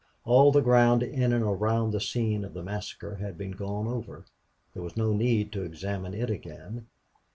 [0.25, 4.25] All the ground in and around the scene of the massacre had been gone over;
[4.73, 6.87] there was no need to examine it again.